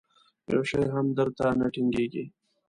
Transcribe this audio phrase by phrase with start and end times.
[0.51, 2.23] یو شی هم در ته نه ټینګېږي.